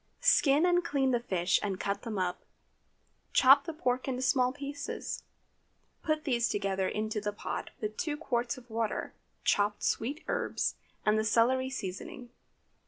[0.23, 2.43] Skin and clean the fish and cut them up.
[3.33, 5.21] Chop the pork into small pieces.
[6.01, 10.73] Put these together into the pot, with two quarts of water, chopped sweet herbs,
[11.05, 12.31] and the celery seasoning.